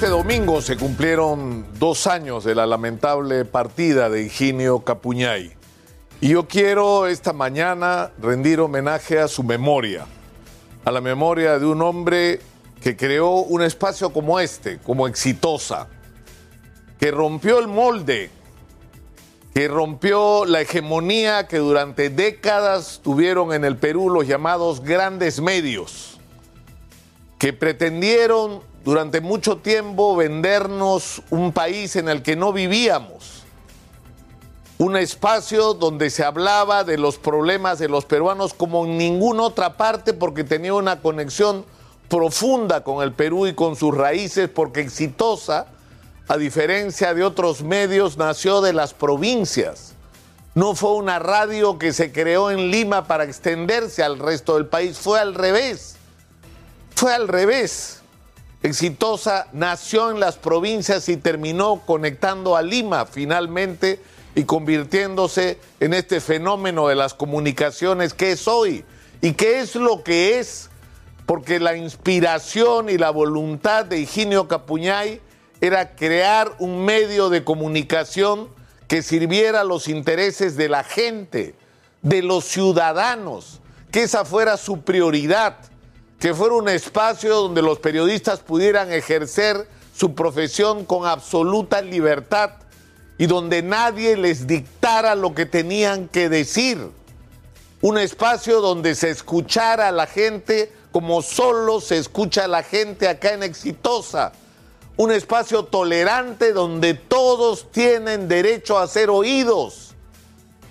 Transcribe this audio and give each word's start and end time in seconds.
Este 0.00 0.08
domingo 0.08 0.62
se 0.62 0.78
cumplieron 0.78 1.66
dos 1.78 2.06
años 2.06 2.42
de 2.42 2.54
la 2.54 2.64
lamentable 2.64 3.44
partida 3.44 4.08
de 4.08 4.22
Higinio 4.22 4.80
Capuñay. 4.80 5.52
Y 6.22 6.28
yo 6.30 6.48
quiero 6.48 7.06
esta 7.06 7.34
mañana 7.34 8.10
rendir 8.18 8.60
homenaje 8.60 9.18
a 9.18 9.28
su 9.28 9.42
memoria, 9.42 10.06
a 10.86 10.90
la 10.90 11.02
memoria 11.02 11.58
de 11.58 11.66
un 11.66 11.82
hombre 11.82 12.40
que 12.82 12.96
creó 12.96 13.40
un 13.40 13.60
espacio 13.60 14.10
como 14.10 14.40
este, 14.40 14.78
como 14.78 15.06
exitosa, 15.06 15.88
que 16.98 17.10
rompió 17.10 17.58
el 17.58 17.68
molde, 17.68 18.30
que 19.52 19.68
rompió 19.68 20.46
la 20.46 20.62
hegemonía 20.62 21.46
que 21.46 21.58
durante 21.58 22.08
décadas 22.08 23.02
tuvieron 23.04 23.52
en 23.52 23.66
el 23.66 23.76
Perú 23.76 24.08
los 24.08 24.26
llamados 24.26 24.82
grandes 24.82 25.42
medios, 25.42 26.18
que 27.38 27.52
pretendieron 27.52 28.69
durante 28.84 29.20
mucho 29.20 29.58
tiempo 29.58 30.16
vendernos 30.16 31.22
un 31.30 31.52
país 31.52 31.96
en 31.96 32.08
el 32.08 32.22
que 32.22 32.36
no 32.36 32.52
vivíamos, 32.52 33.44
un 34.78 34.96
espacio 34.96 35.74
donde 35.74 36.08
se 36.08 36.24
hablaba 36.24 36.84
de 36.84 36.96
los 36.96 37.18
problemas 37.18 37.78
de 37.78 37.88
los 37.88 38.06
peruanos 38.06 38.54
como 38.54 38.86
en 38.86 38.96
ninguna 38.96 39.42
otra 39.42 39.76
parte 39.76 40.14
porque 40.14 40.42
tenía 40.42 40.72
una 40.72 41.00
conexión 41.00 41.66
profunda 42.08 42.82
con 42.82 43.02
el 43.02 43.12
Perú 43.12 43.46
y 43.46 43.54
con 43.54 43.76
sus 43.76 43.94
raíces, 43.94 44.48
porque 44.48 44.80
exitosa, 44.80 45.66
a 46.28 46.36
diferencia 46.36 47.14
de 47.14 47.24
otros 47.24 47.62
medios, 47.62 48.16
nació 48.16 48.60
de 48.60 48.72
las 48.72 48.94
provincias. 48.94 49.94
No 50.54 50.74
fue 50.74 50.94
una 50.94 51.18
radio 51.18 51.78
que 51.78 51.92
se 51.92 52.10
creó 52.10 52.50
en 52.50 52.70
Lima 52.70 53.06
para 53.06 53.24
extenderse 53.24 54.02
al 54.02 54.18
resto 54.18 54.54
del 54.54 54.66
país, 54.66 54.98
fue 54.98 55.20
al 55.20 55.34
revés. 55.34 55.96
Fue 56.96 57.14
al 57.14 57.28
revés. 57.28 57.99
Exitosa 58.62 59.48
nació 59.54 60.10
en 60.10 60.20
las 60.20 60.36
provincias 60.36 61.08
y 61.08 61.16
terminó 61.16 61.82
conectando 61.86 62.56
a 62.56 62.62
Lima 62.62 63.06
finalmente 63.06 64.00
y 64.34 64.44
convirtiéndose 64.44 65.58
en 65.80 65.94
este 65.94 66.20
fenómeno 66.20 66.86
de 66.88 66.94
las 66.94 67.14
comunicaciones 67.14 68.12
que 68.12 68.32
es 68.32 68.46
hoy. 68.46 68.84
¿Y 69.22 69.32
qué 69.32 69.60
es 69.60 69.76
lo 69.76 70.02
que 70.02 70.38
es? 70.38 70.68
Porque 71.24 71.58
la 71.58 71.74
inspiración 71.74 72.90
y 72.90 72.98
la 72.98 73.10
voluntad 73.10 73.86
de 73.86 74.00
Higinio 74.00 74.46
Capuñay 74.46 75.22
era 75.62 75.94
crear 75.96 76.54
un 76.58 76.84
medio 76.84 77.30
de 77.30 77.44
comunicación 77.44 78.48
que 78.88 79.02
sirviera 79.02 79.62
a 79.62 79.64
los 79.64 79.88
intereses 79.88 80.56
de 80.56 80.68
la 80.68 80.84
gente, 80.84 81.54
de 82.02 82.22
los 82.22 82.44
ciudadanos, 82.44 83.60
que 83.90 84.02
esa 84.02 84.26
fuera 84.26 84.58
su 84.58 84.82
prioridad 84.82 85.69
que 86.20 86.34
fuera 86.34 86.54
un 86.54 86.68
espacio 86.68 87.34
donde 87.34 87.62
los 87.62 87.78
periodistas 87.78 88.40
pudieran 88.40 88.92
ejercer 88.92 89.66
su 89.96 90.14
profesión 90.14 90.84
con 90.84 91.06
absoluta 91.06 91.80
libertad 91.80 92.50
y 93.16 93.24
donde 93.24 93.62
nadie 93.62 94.18
les 94.18 94.46
dictara 94.46 95.14
lo 95.14 95.34
que 95.34 95.46
tenían 95.46 96.08
que 96.08 96.28
decir. 96.28 96.90
Un 97.80 97.96
espacio 97.96 98.60
donde 98.60 98.94
se 98.94 99.08
escuchara 99.08 99.88
a 99.88 99.92
la 99.92 100.06
gente 100.06 100.70
como 100.92 101.22
solo 101.22 101.80
se 101.80 101.96
escucha 101.96 102.44
a 102.44 102.48
la 102.48 102.62
gente 102.62 103.08
acá 103.08 103.32
en 103.32 103.42
Exitosa. 103.42 104.32
Un 104.98 105.12
espacio 105.12 105.64
tolerante 105.64 106.52
donde 106.52 106.92
todos 106.92 107.72
tienen 107.72 108.28
derecho 108.28 108.78
a 108.78 108.86
ser 108.88 109.08
oídos. 109.08 109.94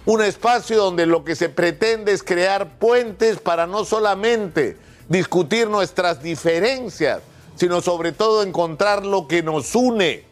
Un 0.06 0.22
espacio 0.22 0.78
donde 0.78 1.08
lo 1.08 1.24
que 1.24 1.36
se 1.36 1.50
pretende 1.50 2.12
es 2.12 2.22
crear 2.22 2.78
puentes 2.78 3.40
para 3.40 3.66
no 3.66 3.84
solamente 3.84 4.78
discutir 5.10 5.68
nuestras 5.68 6.24
diferencias, 6.24 7.22
sino 7.56 7.82
sobre 7.82 8.14
todo 8.14 8.44
encontrar 8.44 9.06
lo 9.06 9.28
que 9.28 9.44
nos 9.44 9.76
une. 9.76 10.24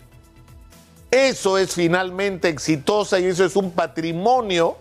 Eso 1.11 1.58
es 1.58 1.73
finalmente 1.73 2.47
exitosa 2.47 3.20
y 3.20 3.25
eso 3.25 3.44
es 3.44 3.55
un 3.55 3.72
patrimonio 3.72 4.78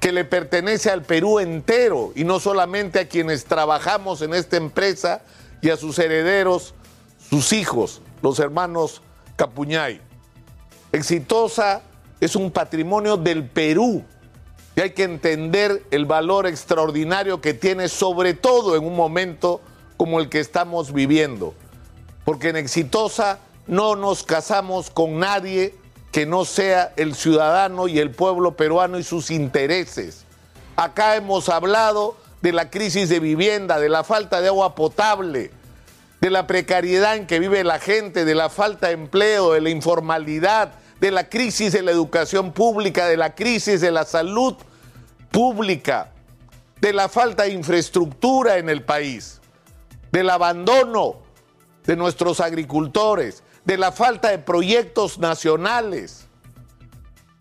que 0.00 0.12
le 0.12 0.24
pertenece 0.24 0.90
al 0.90 1.02
Perú 1.02 1.40
entero 1.40 2.12
y 2.14 2.24
no 2.24 2.40
solamente 2.40 3.00
a 3.00 3.08
quienes 3.08 3.44
trabajamos 3.44 4.22
en 4.22 4.32
esta 4.34 4.56
empresa 4.56 5.22
y 5.60 5.70
a 5.70 5.76
sus 5.76 5.98
herederos, 5.98 6.74
sus 7.28 7.52
hijos, 7.52 8.00
los 8.22 8.38
hermanos 8.38 9.02
Capuñay. 9.36 10.00
Exitosa 10.92 11.82
es 12.20 12.36
un 12.36 12.50
patrimonio 12.50 13.16
del 13.16 13.44
Perú 13.44 14.04
y 14.78 14.80
hay 14.80 14.90
que 14.90 15.02
entender 15.02 15.82
el 15.90 16.06
valor 16.06 16.46
extraordinario 16.46 17.40
que 17.40 17.52
tiene, 17.52 17.88
sobre 17.88 18.32
todo 18.32 18.76
en 18.76 18.84
un 18.84 18.94
momento 18.94 19.60
como 19.96 20.20
el 20.20 20.28
que 20.28 20.38
estamos 20.38 20.92
viviendo. 20.92 21.52
Porque 22.24 22.50
en 22.50 22.56
Exitosa 22.56 23.40
no 23.66 23.96
nos 23.96 24.22
casamos 24.22 24.90
con 24.90 25.18
nadie 25.18 25.74
que 26.12 26.26
no 26.26 26.44
sea 26.44 26.92
el 26.94 27.16
ciudadano 27.16 27.88
y 27.88 27.98
el 27.98 28.12
pueblo 28.12 28.56
peruano 28.56 29.00
y 29.00 29.02
sus 29.02 29.32
intereses. 29.32 30.24
Acá 30.76 31.16
hemos 31.16 31.48
hablado 31.48 32.16
de 32.40 32.52
la 32.52 32.70
crisis 32.70 33.08
de 33.08 33.18
vivienda, 33.18 33.80
de 33.80 33.88
la 33.88 34.04
falta 34.04 34.40
de 34.40 34.46
agua 34.46 34.76
potable, 34.76 35.50
de 36.20 36.30
la 36.30 36.46
precariedad 36.46 37.16
en 37.16 37.26
que 37.26 37.40
vive 37.40 37.64
la 37.64 37.80
gente, 37.80 38.24
de 38.24 38.34
la 38.36 38.48
falta 38.48 38.86
de 38.86 38.92
empleo, 38.92 39.54
de 39.54 39.60
la 39.60 39.70
informalidad, 39.70 40.70
de 41.00 41.10
la 41.10 41.28
crisis 41.28 41.72
de 41.72 41.82
la 41.82 41.90
educación 41.90 42.52
pública, 42.52 43.06
de 43.06 43.16
la 43.16 43.34
crisis 43.34 43.80
de 43.80 43.90
la 43.90 44.04
salud 44.04 44.56
pública, 45.30 46.12
de 46.80 46.92
la 46.92 47.08
falta 47.08 47.44
de 47.44 47.50
infraestructura 47.50 48.58
en 48.58 48.68
el 48.68 48.82
país, 48.82 49.40
del 50.10 50.30
abandono 50.30 51.16
de 51.84 51.96
nuestros 51.96 52.40
agricultores, 52.40 53.42
de 53.64 53.76
la 53.76 53.92
falta 53.92 54.30
de 54.30 54.38
proyectos 54.38 55.18
nacionales, 55.18 56.26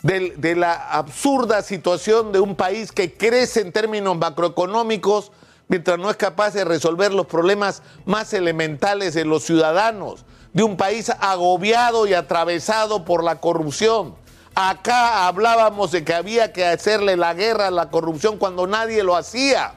de, 0.03 0.33
de, 0.37 0.55
la 0.55 0.73
absurda 0.73 1.61
situación 1.63 2.31
de 2.31 2.39
un 2.39 2.55
país 2.55 2.91
que 2.91 3.17
crece 3.17 3.61
en 3.61 3.71
términos 3.71 4.15
macroeconómicos 4.17 5.31
mientras 5.67 5.97
no 5.97 6.09
es 6.09 6.17
capaz 6.17 6.53
de 6.53 6.63
resolver 6.63 7.13
los 7.13 7.25
problemas 7.25 7.81
más 8.05 8.33
elementales 8.33 9.13
de 9.13 9.25
los 9.25 9.43
ciudadanos, 9.43 10.25
de 10.57 10.63
un 10.63 10.75
país 10.75 11.09
agobiado 11.21 12.05
y 12.05 12.13
atravesado 12.13 13.05
por 13.05 13.23
la 13.23 13.39
corrupción 13.39 14.15
Acá 14.59 15.27
hablábamos 15.27 15.91
de 15.91 16.03
que 16.03 16.15
había 16.15 16.51
que 16.51 16.65
hacerle 16.65 17.15
la 17.15 17.35
guerra 17.35 17.67
a 17.67 17.71
la 17.71 17.91
corrupción 17.91 18.39
cuando 18.39 18.65
nadie 18.65 19.03
lo 19.03 19.15
hacía. 19.15 19.73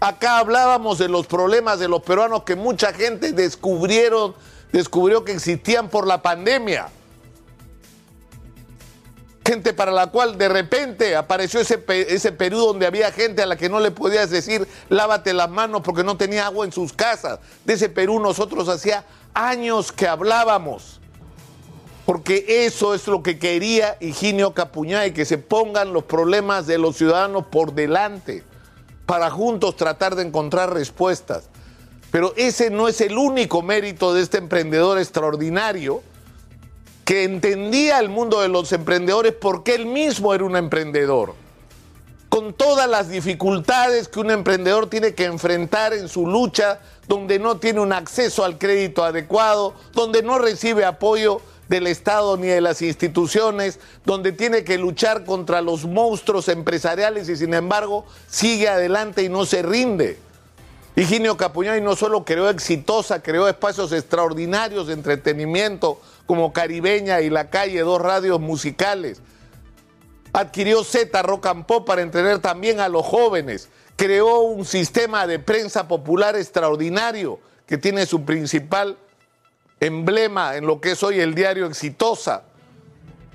Acá 0.00 0.38
hablábamos 0.38 0.98
de 0.98 1.08
los 1.08 1.28
problemas 1.28 1.78
de 1.78 1.86
los 1.86 2.02
peruanos 2.02 2.42
que 2.42 2.56
mucha 2.56 2.92
gente 2.92 3.30
descubrieron, 3.30 4.34
descubrió 4.72 5.24
que 5.24 5.30
existían 5.30 5.88
por 5.88 6.08
la 6.08 6.22
pandemia. 6.22 6.88
Gente 9.46 9.74
para 9.74 9.90
la 9.90 10.08
cual 10.08 10.38
de 10.38 10.48
repente 10.48 11.16
apareció 11.16 11.60
ese, 11.60 11.82
ese 11.88 12.32
Perú 12.32 12.58
donde 12.58 12.86
había 12.86 13.10
gente 13.10 13.42
a 13.42 13.46
la 13.46 13.56
que 13.56 13.68
no 13.68 13.80
le 13.80 13.90
podías 13.90 14.30
decir 14.30 14.68
lávate 14.88 15.32
las 15.32 15.50
manos 15.50 15.82
porque 15.82 16.04
no 16.04 16.16
tenía 16.16 16.46
agua 16.46 16.64
en 16.64 16.72
sus 16.72 16.92
casas. 16.92 17.40
De 17.64 17.74
ese 17.74 17.88
Perú 17.88 18.20
nosotros 18.20 18.68
hacía 18.68 19.04
años 19.34 19.90
que 19.90 20.06
hablábamos 20.06 21.00
porque 22.04 22.66
eso 22.66 22.94
es 22.94 23.06
lo 23.06 23.22
que 23.22 23.38
quería 23.38 23.96
Higinio 24.00 24.54
Capuñay, 24.54 25.12
que 25.12 25.24
se 25.24 25.38
pongan 25.38 25.92
los 25.92 26.04
problemas 26.04 26.66
de 26.66 26.78
los 26.78 26.96
ciudadanos 26.96 27.46
por 27.46 27.74
delante, 27.74 28.42
para 29.06 29.30
juntos 29.30 29.76
tratar 29.76 30.16
de 30.16 30.22
encontrar 30.22 30.74
respuestas. 30.74 31.44
Pero 32.10 32.34
ese 32.36 32.70
no 32.70 32.88
es 32.88 33.00
el 33.00 33.16
único 33.16 33.62
mérito 33.62 34.12
de 34.12 34.22
este 34.22 34.38
emprendedor 34.38 34.98
extraordinario, 34.98 36.02
que 37.04 37.24
entendía 37.24 37.98
el 37.98 38.08
mundo 38.08 38.40
de 38.40 38.48
los 38.48 38.72
emprendedores 38.72 39.32
porque 39.32 39.74
él 39.74 39.86
mismo 39.86 40.34
era 40.34 40.44
un 40.44 40.56
emprendedor, 40.56 41.34
con 42.28 42.52
todas 42.52 42.88
las 42.88 43.08
dificultades 43.08 44.08
que 44.08 44.20
un 44.20 44.30
emprendedor 44.30 44.88
tiene 44.88 45.14
que 45.14 45.24
enfrentar 45.24 45.92
en 45.92 46.08
su 46.08 46.26
lucha, 46.26 46.80
donde 47.08 47.38
no 47.38 47.58
tiene 47.58 47.80
un 47.80 47.92
acceso 47.92 48.44
al 48.44 48.58
crédito 48.58 49.04
adecuado, 49.04 49.74
donde 49.92 50.22
no 50.22 50.38
recibe 50.38 50.84
apoyo 50.84 51.40
del 51.68 51.86
Estado 51.86 52.36
ni 52.36 52.46
de 52.46 52.60
las 52.60 52.82
instituciones, 52.82 53.80
donde 54.04 54.32
tiene 54.32 54.64
que 54.64 54.78
luchar 54.78 55.24
contra 55.24 55.60
los 55.60 55.84
monstruos 55.84 56.48
empresariales 56.48 57.28
y 57.28 57.36
sin 57.36 57.54
embargo 57.54 58.04
sigue 58.28 58.68
adelante 58.68 59.22
y 59.22 59.28
no 59.28 59.44
se 59.44 59.62
rinde. 59.62 60.18
Higinio 60.94 61.38
Capuñay 61.38 61.80
no 61.80 61.96
solo 61.96 62.24
creó 62.24 62.50
exitosa, 62.50 63.22
creó 63.22 63.48
espacios 63.48 63.92
extraordinarios 63.92 64.88
de 64.88 64.92
entretenimiento 64.92 65.98
como 66.26 66.52
Caribeña 66.52 67.22
y 67.22 67.30
La 67.30 67.48
Calle, 67.48 67.80
dos 67.80 68.00
radios 68.00 68.38
musicales. 68.40 69.22
Adquirió 70.34 70.84
Z 70.84 71.22
Rock 71.22 71.46
and 71.46 71.64
Pop 71.64 71.86
para 71.86 72.02
entretener 72.02 72.40
también 72.40 72.78
a 72.80 72.88
los 72.88 73.06
jóvenes. 73.06 73.70
Creó 73.96 74.40
un 74.40 74.66
sistema 74.66 75.26
de 75.26 75.38
prensa 75.38 75.88
popular 75.88 76.36
extraordinario 76.36 77.38
que 77.66 77.78
tiene 77.78 78.04
su 78.04 78.24
principal 78.24 78.98
emblema 79.80 80.56
en 80.56 80.66
lo 80.66 80.80
que 80.80 80.92
es 80.92 81.02
hoy 81.02 81.20
el 81.20 81.34
diario 81.34 81.66
Exitosa. 81.66 82.44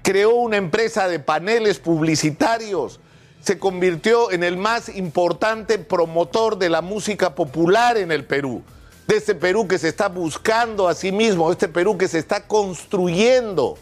Creó 0.04 0.36
una 0.36 0.58
empresa 0.58 1.08
de 1.08 1.20
paneles 1.20 1.80
publicitarios. 1.80 3.00
Se 3.42 3.60
convirtió 3.60 4.32
en 4.32 4.44
el 4.44 4.58
más 4.58 4.90
importante 4.90 5.80
promotor 5.80 6.58
de 6.58 6.70
la 6.70 6.82
música 6.82 7.36
popular 7.36 7.98
en 7.98 8.12
el 8.12 8.26
Perú. 8.26 8.64
de 9.08 9.16
este 9.16 9.36
Perú 9.36 9.70
que 9.70 9.78
se 9.78 9.88
está 9.88 10.10
buscando 10.10 10.90
a 10.90 10.94
sí 10.94 11.14
mismo, 11.14 11.48
de 11.48 11.54
este 11.54 11.70
Perú 11.70 11.98
que 11.98 12.10
se 12.10 12.20
está 12.20 12.46
construyendo, 12.46 13.78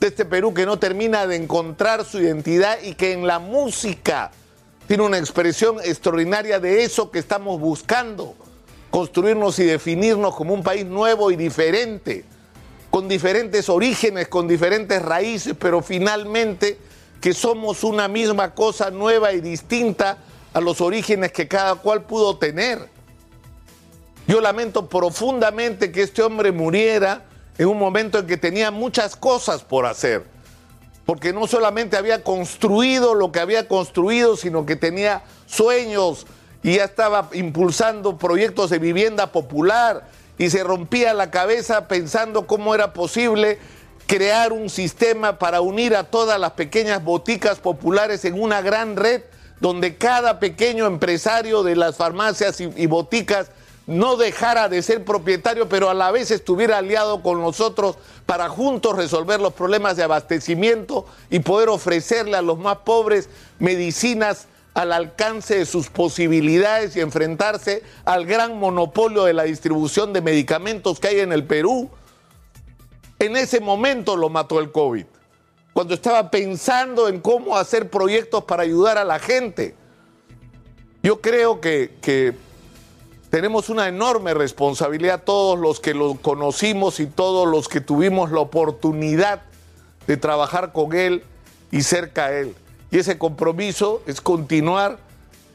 de 0.00 0.06
este 0.06 0.24
Perú 0.24 0.54
que 0.54 0.64
no 0.64 0.78
termina 0.78 1.26
de 1.26 1.36
encontrar 1.36 2.04
su 2.06 2.18
identidad 2.18 2.78
y 2.82 2.94
que 2.94 3.12
en 3.12 3.26
la 3.26 3.38
música 3.38 4.30
tiene 4.88 5.02
una 5.02 5.18
expresión 5.18 5.76
extraordinaria 5.84 6.58
de 6.58 6.82
eso 6.82 7.10
que 7.10 7.18
estamos 7.18 7.60
buscando, 7.60 8.34
construirnos 8.90 9.58
y 9.58 9.64
definirnos 9.64 10.34
como 10.34 10.54
un 10.54 10.62
país 10.62 10.86
nuevo 10.86 11.30
y 11.30 11.36
diferente, 11.36 12.24
con 12.90 13.06
diferentes 13.06 13.68
orígenes, 13.68 14.28
con 14.28 14.48
diferentes 14.48 15.00
raíces, 15.02 15.54
pero 15.58 15.82
finalmente 15.82 16.78
que 17.20 17.34
somos 17.34 17.84
una 17.84 18.08
misma 18.08 18.54
cosa 18.54 18.90
nueva 18.90 19.32
y 19.32 19.40
distinta 19.40 20.18
a 20.52 20.60
los 20.60 20.80
orígenes 20.80 21.32
que 21.32 21.46
cada 21.46 21.76
cual 21.76 22.02
pudo 22.02 22.38
tener. 22.38 22.88
Yo 24.26 24.40
lamento 24.40 24.88
profundamente 24.88 25.92
que 25.92 26.02
este 26.02 26.22
hombre 26.22 26.52
muriera 26.52 27.24
en 27.58 27.68
un 27.68 27.78
momento 27.78 28.18
en 28.18 28.26
que 28.26 28.36
tenía 28.36 28.70
muchas 28.70 29.16
cosas 29.16 29.62
por 29.62 29.86
hacer, 29.86 30.24
porque 31.04 31.32
no 31.32 31.46
solamente 31.46 31.96
había 31.96 32.24
construido 32.24 33.14
lo 33.14 33.32
que 33.32 33.40
había 33.40 33.68
construido, 33.68 34.36
sino 34.36 34.64
que 34.64 34.76
tenía 34.76 35.22
sueños 35.46 36.26
y 36.62 36.76
ya 36.76 36.84
estaba 36.84 37.28
impulsando 37.32 38.16
proyectos 38.16 38.70
de 38.70 38.78
vivienda 38.78 39.32
popular 39.32 40.06
y 40.38 40.48
se 40.48 40.62
rompía 40.62 41.12
la 41.12 41.30
cabeza 41.30 41.86
pensando 41.86 42.46
cómo 42.46 42.74
era 42.74 42.94
posible 42.94 43.58
crear 44.10 44.52
un 44.52 44.68
sistema 44.70 45.38
para 45.38 45.60
unir 45.60 45.94
a 45.94 46.02
todas 46.02 46.40
las 46.40 46.50
pequeñas 46.54 47.04
boticas 47.04 47.60
populares 47.60 48.24
en 48.24 48.42
una 48.42 48.60
gran 48.60 48.96
red 48.96 49.22
donde 49.60 49.98
cada 49.98 50.40
pequeño 50.40 50.88
empresario 50.88 51.62
de 51.62 51.76
las 51.76 51.94
farmacias 51.94 52.60
y, 52.60 52.86
boticas 52.86 53.52
no 53.86 54.16
dejara 54.16 54.68
de 54.68 54.82
ser 54.82 55.04
propietario, 55.04 55.68
pero 55.68 55.88
a 55.88 55.94
la 55.94 56.10
vez 56.10 56.32
estuviera 56.32 56.78
aliado 56.78 57.22
con 57.22 57.40
nosotros 57.40 57.98
para 58.26 58.48
juntos 58.48 58.96
resolver 58.96 59.38
los 59.38 59.52
problemas 59.52 59.96
de 59.96 60.02
abastecimiento 60.02 61.06
y 61.30 61.38
poder 61.38 61.68
ofrecerle 61.68 62.36
a 62.36 62.42
los 62.42 62.58
más 62.58 62.78
pobres 62.78 63.28
medicinas 63.60 64.48
al 64.74 64.92
alcance 64.92 65.56
de 65.56 65.66
sus 65.66 65.88
posibilidades 65.88 66.96
y 66.96 67.00
enfrentarse 67.00 67.84
al 68.04 68.26
gran 68.26 68.58
monopolio 68.58 69.22
de 69.22 69.34
la 69.34 69.44
distribución 69.44 70.12
de 70.12 70.20
medicamentos 70.20 70.98
que 70.98 71.06
hay 71.06 71.20
en 71.20 71.32
el 71.32 71.44
Perú. 71.44 71.90
En 73.20 73.36
ese 73.36 73.60
momento 73.60 74.16
lo 74.16 74.30
mató 74.30 74.60
el 74.60 74.72
COVID, 74.72 75.04
cuando 75.74 75.92
estaba 75.92 76.30
pensando 76.30 77.06
en 77.06 77.20
cómo 77.20 77.58
hacer 77.58 77.90
proyectos 77.90 78.44
para 78.44 78.62
ayudar 78.62 78.96
a 78.96 79.04
la 79.04 79.18
gente. 79.18 79.74
Yo 81.02 81.20
creo 81.20 81.60
que, 81.60 82.34
tenemos 83.28 83.68
una 83.68 83.88
enorme 83.88 84.32
responsabilidad 84.32 85.22
todos 85.22 85.58
los 85.58 85.80
que 85.80 85.92
lo 85.92 86.14
conocimos 86.14 86.98
y 86.98 87.06
todos 87.06 87.46
los 87.46 87.68
que 87.68 87.82
tuvimos 87.82 88.32
la 88.32 88.40
oportunidad 88.40 89.42
de 90.06 90.16
trabajar 90.16 90.72
con 90.72 90.94
él 90.94 91.22
y 91.70 91.82
cerca 91.82 92.26
a 92.26 92.32
él. 92.32 92.56
Y 92.90 92.98
ese 92.98 93.18
compromiso 93.18 94.02
es 94.06 94.22
continuar 94.22 94.98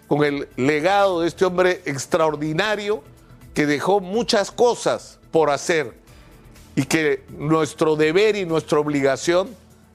con 0.07 0.23
el 0.23 0.47
legado 0.55 1.21
de 1.21 1.27
este 1.27 1.45
hombre 1.45 1.81
extraordinario 1.85 3.01
que 3.55 3.65
dejó 3.65 4.01
muchas 4.01 4.51
cosas 4.51 5.19
por 5.31 5.49
hacer 5.49 6.04
y 6.75 6.83
que 6.83 7.23
nuestro 7.29 7.95
deber 7.95 8.35
y 8.35 8.45
nuestra 8.45 8.79
obligación 8.79 9.49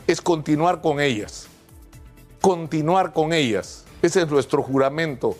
es 0.06 0.20
continuar 0.20 0.80
con 0.80 1.00
ellas. 1.00 1.46
Continuar 2.40 3.12
con 3.12 3.32
ellas. 3.32 3.84
Ese 4.02 4.22
es 4.22 4.28
nuestro 4.28 4.62
juramento, 4.62 5.36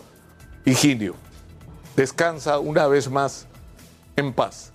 Higinio 0.64 1.14
descansa 2.00 2.58
una 2.58 2.87
vez 2.87 3.10
más 3.10 3.46
en 4.16 4.32
paz. 4.32 4.72